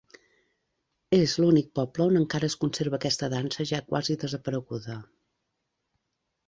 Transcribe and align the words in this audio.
És 1.17 1.35
l'únic 1.43 1.69
poble 1.81 2.07
on 2.07 2.17
encara 2.21 2.49
es 2.53 2.57
conserva 2.65 2.99
aquesta 3.01 3.31
dansa, 3.37 3.67
ja 3.75 3.85
quasi 3.93 4.19
desapareguda. 4.27 4.99